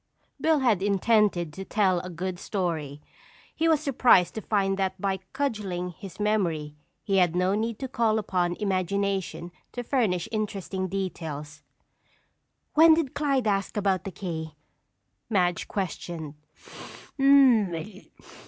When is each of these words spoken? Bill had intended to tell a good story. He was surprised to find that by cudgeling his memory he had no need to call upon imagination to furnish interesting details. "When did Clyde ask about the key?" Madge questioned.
Bill 0.41 0.61
had 0.61 0.81
intended 0.81 1.53
to 1.53 1.63
tell 1.63 1.99
a 1.99 2.09
good 2.09 2.39
story. 2.39 3.01
He 3.55 3.67
was 3.69 3.81
surprised 3.81 4.33
to 4.33 4.41
find 4.41 4.75
that 4.79 4.99
by 4.99 5.17
cudgeling 5.31 5.91
his 5.91 6.19
memory 6.19 6.73
he 7.03 7.17
had 7.17 7.35
no 7.35 7.53
need 7.53 7.77
to 7.77 7.87
call 7.87 8.17
upon 8.17 8.55
imagination 8.55 9.51
to 9.73 9.83
furnish 9.83 10.27
interesting 10.31 10.87
details. 10.87 11.61
"When 12.73 12.95
did 12.95 13.13
Clyde 13.13 13.45
ask 13.45 13.77
about 13.77 14.03
the 14.05 14.11
key?" 14.11 14.55
Madge 15.29 15.67
questioned. 15.67 16.33